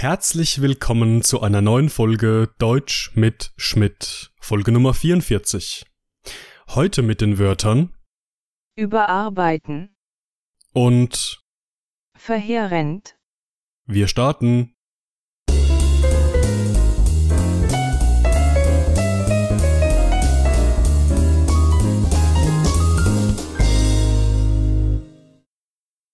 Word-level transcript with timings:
Herzlich 0.00 0.62
willkommen 0.62 1.22
zu 1.22 1.42
einer 1.42 1.60
neuen 1.60 1.88
Folge 1.88 2.54
Deutsch 2.58 3.10
mit 3.16 3.52
Schmidt, 3.56 4.30
Folge 4.40 4.70
Nummer 4.70 4.94
44. 4.94 5.84
Heute 6.68 7.02
mit 7.02 7.20
den 7.20 7.40
Wörtern 7.40 7.92
Überarbeiten. 8.76 9.96
und 10.72 11.42
Verheerend. 12.16 13.18
wir 13.86 14.06
starten. 14.06 14.76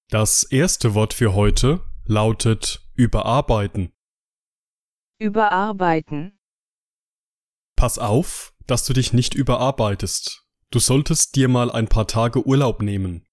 Das 0.08 0.42
erste 0.44 0.94
Wort 0.94 1.12
für 1.12 1.34
heute 1.34 1.82
lautet 2.04 2.86
überarbeiten. 2.94 3.92
Überarbeiten. 5.18 6.38
Pass 7.76 7.98
auf, 7.98 8.54
dass 8.66 8.84
du 8.84 8.92
dich 8.92 9.12
nicht 9.12 9.34
überarbeitest. 9.34 10.46
Du 10.70 10.78
solltest 10.78 11.36
dir 11.36 11.48
mal 11.48 11.70
ein 11.70 11.88
paar 11.88 12.06
Tage 12.06 12.46
Urlaub 12.46 12.82
nehmen. 12.82 13.26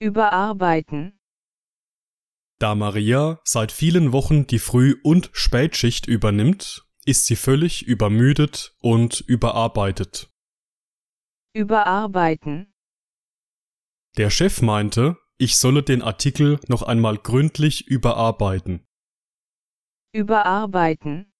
Überarbeiten. 0.00 1.20
Da 2.58 2.74
Maria 2.74 3.40
seit 3.44 3.70
vielen 3.70 4.12
Wochen 4.12 4.46
die 4.46 4.58
Früh- 4.58 4.98
und 5.02 5.30
Spätschicht 5.32 6.06
übernimmt, 6.06 6.86
ist 7.04 7.26
sie 7.26 7.36
völlig 7.36 7.86
übermüdet 7.86 8.74
und 8.80 9.20
überarbeitet. 9.20 10.30
Überarbeiten. 11.54 12.74
Der 14.16 14.30
Chef 14.30 14.62
meinte, 14.62 15.16
ich 15.38 15.56
solle 15.56 15.82
den 15.82 16.02
Artikel 16.02 16.60
noch 16.68 16.82
einmal 16.82 17.18
gründlich 17.18 17.86
überarbeiten. 17.86 18.86
Überarbeiten. 20.12 21.32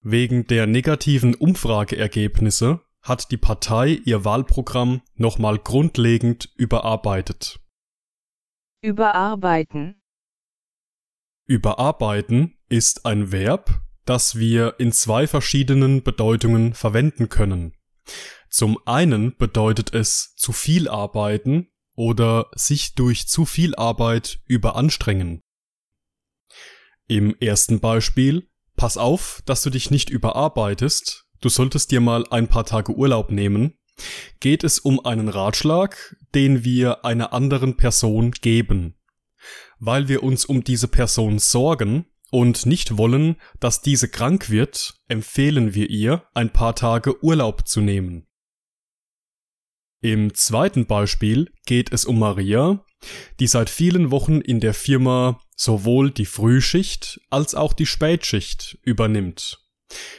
Wegen 0.00 0.46
der 0.46 0.66
negativen 0.66 1.34
Umfrageergebnisse 1.34 2.80
hat 3.02 3.30
die 3.30 3.36
Partei 3.36 4.00
ihr 4.04 4.24
Wahlprogramm 4.24 5.02
nochmal 5.14 5.58
grundlegend 5.58 6.50
überarbeitet. 6.56 7.60
Überarbeiten. 8.80 10.02
Überarbeiten 11.46 12.58
ist 12.68 13.04
ein 13.04 13.32
Verb, 13.32 13.82
das 14.04 14.36
wir 14.38 14.76
in 14.78 14.92
zwei 14.92 15.26
verschiedenen 15.26 16.02
Bedeutungen 16.02 16.74
verwenden 16.74 17.28
können. 17.28 17.76
Zum 18.48 18.78
einen 18.86 19.36
bedeutet 19.36 19.94
es 19.94 20.34
zu 20.36 20.52
viel 20.52 20.88
arbeiten 20.88 21.71
oder 21.94 22.50
sich 22.54 22.94
durch 22.94 23.28
zu 23.28 23.44
viel 23.44 23.74
Arbeit 23.74 24.40
überanstrengen. 24.46 25.42
Im 27.08 27.36
ersten 27.40 27.80
Beispiel, 27.80 28.48
pass 28.76 28.96
auf, 28.96 29.42
dass 29.44 29.62
du 29.62 29.70
dich 29.70 29.90
nicht 29.90 30.10
überarbeitest, 30.10 31.26
du 31.40 31.48
solltest 31.48 31.90
dir 31.90 32.00
mal 32.00 32.26
ein 32.30 32.48
paar 32.48 32.64
Tage 32.64 32.94
Urlaub 32.94 33.30
nehmen, 33.30 33.74
geht 34.40 34.64
es 34.64 34.78
um 34.78 35.04
einen 35.04 35.28
Ratschlag, 35.28 36.16
den 36.34 36.64
wir 36.64 37.04
einer 37.04 37.32
anderen 37.32 37.76
Person 37.76 38.30
geben. 38.32 38.94
Weil 39.78 40.08
wir 40.08 40.22
uns 40.22 40.44
um 40.44 40.64
diese 40.64 40.88
Person 40.88 41.38
sorgen 41.38 42.06
und 42.30 42.64
nicht 42.64 42.96
wollen, 42.96 43.36
dass 43.60 43.82
diese 43.82 44.08
krank 44.08 44.48
wird, 44.48 44.94
empfehlen 45.08 45.74
wir 45.74 45.90
ihr, 45.90 46.26
ein 46.34 46.50
paar 46.50 46.74
Tage 46.74 47.22
Urlaub 47.22 47.66
zu 47.66 47.80
nehmen. 47.80 48.26
Im 50.02 50.34
zweiten 50.34 50.86
Beispiel 50.86 51.52
geht 51.64 51.92
es 51.92 52.04
um 52.04 52.18
Maria, 52.18 52.84
die 53.38 53.46
seit 53.46 53.70
vielen 53.70 54.10
Wochen 54.10 54.40
in 54.40 54.58
der 54.58 54.74
Firma 54.74 55.40
sowohl 55.56 56.10
die 56.10 56.26
Frühschicht 56.26 57.20
als 57.30 57.54
auch 57.54 57.72
die 57.72 57.86
Spätschicht 57.86 58.78
übernimmt. 58.82 59.60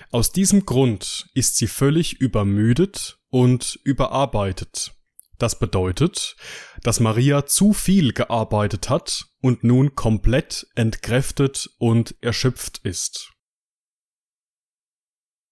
Aus 0.09 0.31
diesem 0.31 0.65
Grund 0.65 1.27
ist 1.33 1.57
sie 1.57 1.67
völlig 1.67 2.21
übermüdet 2.21 3.19
und 3.29 3.77
überarbeitet. 3.83 4.93
Das 5.37 5.59
bedeutet, 5.59 6.37
dass 6.83 7.01
Maria 7.01 7.45
zu 7.45 7.73
viel 7.73 8.13
gearbeitet 8.13 8.89
hat 8.89 9.25
und 9.41 9.65
nun 9.65 9.95
komplett 9.95 10.65
entkräftet 10.75 11.69
und 11.77 12.15
erschöpft 12.21 12.79
ist. 12.83 13.33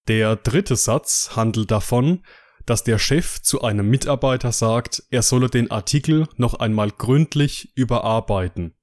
Der 0.07 0.37
dritte 0.37 0.77
Satz 0.77 1.31
handelt 1.35 1.71
davon, 1.71 2.23
dass 2.65 2.83
der 2.83 2.99
Chef 2.99 3.41
zu 3.41 3.61
einem 3.61 3.89
Mitarbeiter 3.89 4.51
sagt, 4.51 5.03
er 5.09 5.21
solle 5.21 5.49
den 5.49 5.71
Artikel 5.71 6.27
noch 6.37 6.55
einmal 6.55 6.91
gründlich 6.91 7.71
überarbeiten. 7.75 8.75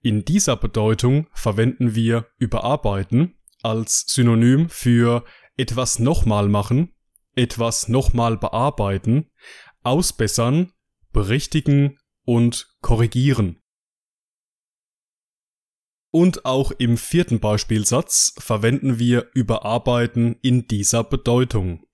In 0.00 0.24
dieser 0.24 0.56
Bedeutung 0.56 1.28
verwenden 1.32 1.94
wir 1.94 2.26
überarbeiten 2.38 3.34
als 3.62 4.04
Synonym 4.06 4.68
für 4.68 5.24
etwas 5.56 5.98
nochmal 5.98 6.48
machen, 6.48 6.94
etwas 7.34 7.88
nochmal 7.88 8.36
bearbeiten, 8.36 9.30
ausbessern, 9.82 10.72
berichtigen 11.12 11.98
und 12.24 12.76
korrigieren. 12.80 13.60
Und 16.10 16.44
auch 16.44 16.70
im 16.72 16.96
vierten 16.96 17.40
Beispielsatz 17.40 18.34
verwenden 18.38 18.98
wir 18.98 19.30
überarbeiten 19.34 20.36
in 20.42 20.66
dieser 20.66 21.04
Bedeutung. 21.04 21.84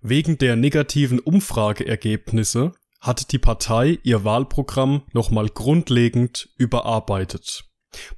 Wegen 0.00 0.38
der 0.38 0.56
negativen 0.56 1.18
Umfrageergebnisse 1.18 2.72
hat 3.00 3.32
die 3.32 3.38
Partei 3.38 3.98
ihr 4.02 4.24
Wahlprogramm 4.24 5.02
nochmal 5.12 5.48
grundlegend 5.48 6.48
überarbeitet. 6.56 7.64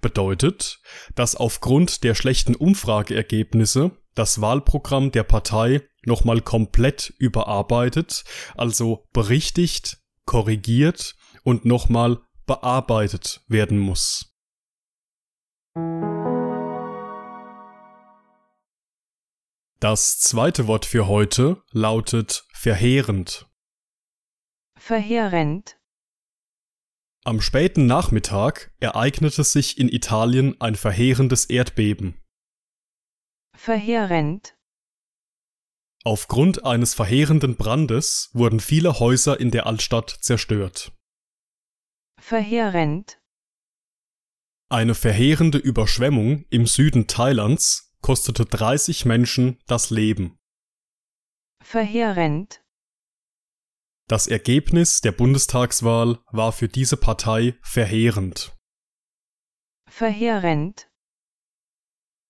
Bedeutet, 0.01 0.81
dass 1.15 1.37
aufgrund 1.37 2.05
der 2.05 2.15
schlechten 2.15 2.55
Umfrageergebnisse 2.55 3.93
das 4.15 4.41
Wahlprogramm 4.41 5.13
der 5.13 5.23
Partei 5.23 5.83
nochmal 6.05 6.41
komplett 6.41 7.15
überarbeitet, 7.19 8.25
also 8.57 9.07
berichtigt, 9.13 9.99
korrigiert 10.27 11.15
und 11.45 11.65
nochmal 11.65 12.19
bearbeitet 12.47 13.43
werden 13.49 13.79
muss. 13.79 14.35
Das 19.81 20.21
zweite 20.21 20.67
Wort 20.67 20.85
für 20.85 21.09
heute 21.09 21.63
lautet 21.71 22.45
verheerend. 22.53 23.49
Verheerend. 24.79 25.81
Am 27.25 27.41
späten 27.41 27.87
Nachmittag 27.87 28.75
ereignete 28.81 29.43
sich 29.43 29.79
in 29.79 29.89
Italien 29.89 30.61
ein 30.61 30.75
verheerendes 30.75 31.47
Erdbeben. 31.47 32.21
Verheerend. 33.57 34.55
Aufgrund 36.05 36.67
eines 36.67 36.93
verheerenden 36.93 37.57
Brandes 37.57 38.29
wurden 38.35 38.61
viele 38.61 39.01
Häuser 39.01 39.41
in 39.41 39.51
der 39.51 39.67
Altstadt 39.67 40.11
zerstört. 40.11 40.93
Verheerend. 42.21 43.19
Eine 44.69 44.95
verheerende 44.95 45.57
Überschwemmung 45.57 46.45
im 46.51 46.67
Süden 46.67 47.07
Thailands 47.07 47.90
kostete 48.01 48.45
30 48.45 49.05
Menschen 49.05 49.59
das 49.67 49.91
Leben. 49.91 50.39
Verheerend. 51.63 52.63
Das 54.09 54.27
Ergebnis 54.27 55.01
der 55.01 55.13
Bundestagswahl 55.13 56.19
war 56.33 56.53
für 56.53 56.69
diese 56.69 56.97
Partei 56.97 57.57
verheerend. 57.63 58.57
Verheerend. 59.89 60.91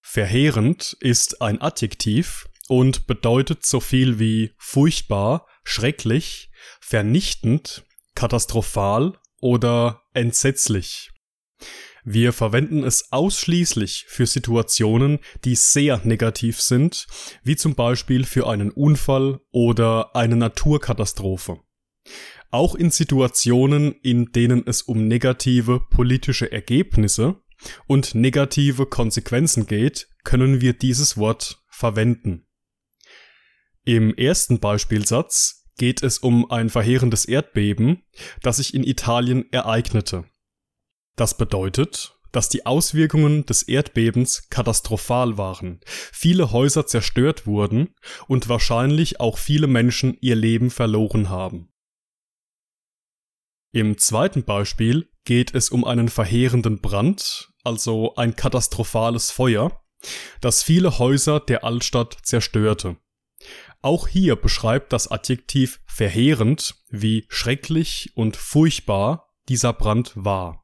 Verheerend 0.03 0.97
ist 1.01 1.41
ein 1.41 1.61
Adjektiv 1.63 2.49
und 2.69 3.07
bedeutet 3.07 3.65
so 3.65 3.81
viel 3.81 4.19
wie 4.19 4.55
furchtbar, 4.59 5.47
schrecklich, 5.65 6.51
vernichtend, 6.81 7.87
katastrophal 8.15 9.19
oder 9.41 10.03
entsetzlich. 10.13 11.11
Wir 12.13 12.33
verwenden 12.33 12.83
es 12.83 13.13
ausschließlich 13.13 14.07
für 14.09 14.27
Situationen, 14.27 15.21
die 15.45 15.55
sehr 15.55 16.01
negativ 16.03 16.61
sind, 16.61 17.07
wie 17.45 17.55
zum 17.55 17.77
Beispiel 17.77 18.25
für 18.25 18.49
einen 18.49 18.73
Unfall 18.73 19.39
oder 19.53 20.17
eine 20.17 20.35
Naturkatastrophe. 20.35 21.61
Auch 22.51 22.75
in 22.75 22.91
Situationen, 22.91 23.93
in 24.03 24.33
denen 24.33 24.67
es 24.67 24.83
um 24.83 25.07
negative 25.07 25.83
politische 25.89 26.51
Ergebnisse 26.51 27.37
und 27.87 28.17
negative 28.17 28.87
Konsequenzen 28.87 29.67
geht, 29.67 30.09
können 30.25 30.61
wir 30.61 30.73
dieses 30.73 31.17
Wort 31.17 31.63
verwenden. 31.69 32.45
Im 33.85 34.17
ersten 34.17 34.59
Beispielsatz 34.59 35.65
geht 35.79 36.03
es 36.03 36.19
um 36.19 36.51
ein 36.51 36.71
verheerendes 36.71 37.25
Erdbeben, 37.25 38.03
das 38.43 38.57
sich 38.57 38.75
in 38.75 38.83
Italien 38.83 39.45
ereignete. 39.53 40.25
Das 41.17 41.37
bedeutet, 41.37 42.17
dass 42.33 42.49
die 42.49 42.67
Auswirkungen 42.67 43.45
des 43.47 43.63
Erdbebens 43.63 44.49
katastrophal 44.51 45.37
waren, 45.37 45.81
viele 45.85 46.53
Häuser 46.53 46.87
zerstört 46.87 47.47
wurden 47.47 47.95
und 48.29 48.49
wahrscheinlich 48.49 49.21
auch 49.21 49.39
viele 49.39 49.67
Menschen 49.67 50.17
ihr 50.21 50.37
Leben 50.37 50.71
verloren 50.71 51.29
haben. 51.29 51.73
Im 53.73 53.99
zweiten 53.99 54.45
Beispiel 54.45 55.09
geht 55.25 55.55
es 55.55 55.71
um 55.71 55.85
einen 55.85 56.09
verheerenden 56.09 56.81
Brand, 56.81 57.53
also 57.63 58.15
ein 58.17 58.35
katastrophales 58.35 59.31
Feuer, 59.31 59.81
das 60.41 60.63
viele 60.63 60.99
Häuser 60.99 61.41
der 61.41 61.63
Altstadt 61.63 62.19
zerstörte. 62.23 62.97
Auch 63.83 64.09
hier 64.09 64.37
beschreibt 64.37 64.93
das 64.93 65.09
Adjektiv 65.09 65.81
verheerend, 65.87 66.75
wie 66.89 67.27
schrecklich 67.29 68.13
und 68.15 68.37
furchtbar 68.37 69.29
dieser 69.49 69.73
Brand 69.73 70.13
war. 70.17 70.60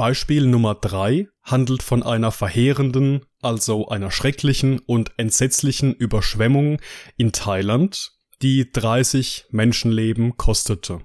Beispiel 0.00 0.46
Nummer 0.46 0.76
drei 0.76 1.28
handelt 1.42 1.82
von 1.82 2.02
einer 2.02 2.32
verheerenden, 2.32 3.26
also 3.42 3.88
einer 3.88 4.10
schrecklichen 4.10 4.78
und 4.78 5.12
entsetzlichen 5.18 5.94
Überschwemmung 5.94 6.80
in 7.18 7.32
Thailand, 7.32 8.10
die 8.40 8.72
30 8.72 9.48
Menschenleben 9.50 10.38
kostete. 10.38 11.02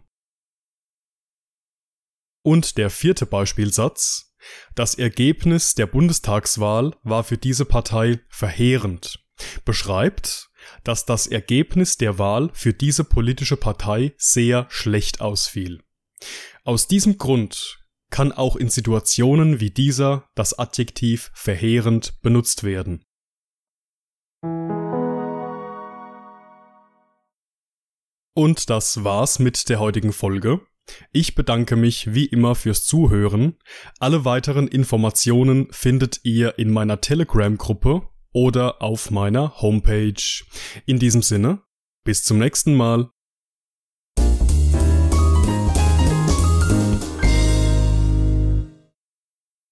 Und 2.42 2.78
der 2.78 2.90
vierte 2.90 3.26
Beispielsatz. 3.26 4.34
Das 4.76 4.96
Ergebnis 4.96 5.76
der 5.76 5.88
Bundestagswahl 5.88 6.96
war 7.04 7.26
für 7.26 7.38
diese 7.38 7.66
Partei 7.66 8.22
verheerend. 8.30 9.20
Beschreibt, 9.66 10.48
dass 10.86 11.06
das 11.06 11.28
Ergebnis 11.28 11.98
der 11.98 12.18
Wahl 12.18 12.50
für 12.54 12.72
diese 12.72 13.04
politische 13.04 13.58
Partei 13.58 14.14
sehr 14.18 14.68
schlecht 14.70 15.20
ausfiel. 15.20 15.84
Aus 16.64 16.88
diesem 16.88 17.18
Grund 17.18 17.85
kann 18.16 18.32
auch 18.32 18.56
in 18.56 18.70
Situationen 18.70 19.60
wie 19.60 19.72
dieser 19.72 20.30
das 20.36 20.58
Adjektiv 20.58 21.32
verheerend 21.34 22.22
benutzt 22.22 22.64
werden. 22.64 23.04
Und 28.34 28.70
das 28.70 29.04
war's 29.04 29.40
mit 29.40 29.68
der 29.68 29.82
heutigen 29.82 30.14
Folge. 30.14 30.62
Ich 31.12 31.36
bedanke 31.36 31.76
mich 31.76 32.14
wie 32.14 32.24
immer 32.24 32.56
fürs 32.56 32.86
Zuhören. 32.86 33.58
Alle 34.00 34.24
weiteren 34.24 34.70
Informationen 34.70 35.68
findet 35.72 36.22
ihr 36.24 36.58
in 36.58 36.72
meiner 36.72 37.02
Telegram-Gruppe 37.02 38.08
oder 38.32 38.82
auf 38.82 39.12
meiner 39.12 39.62
Homepage. 39.62 40.46
In 40.86 41.00
diesem 41.00 41.22
Sinne, 41.22 41.64
bis 42.06 42.24
zum 42.24 42.38
nächsten 42.38 42.76
Mal. 42.76 43.10